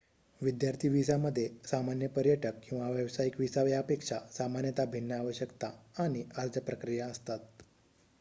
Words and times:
विद्यार्थी 0.41 0.87
व्हिसामध्ये 0.89 1.47
सामान्य 1.65 2.07
पर्यटक 2.15 2.55
किंवा 2.63 2.89
व्यावसायीक 2.89 3.35
व्हिसा 3.37 3.67
यापेक्षा 3.67 4.19
सामान्यत 4.31 4.81
भिन्न 4.91 5.11
आवश्यकता 5.15 5.71
आणि 5.99 6.23
अर्ज 6.35 6.57
प्रक्रिया 6.61 7.07
असतात 7.07 7.39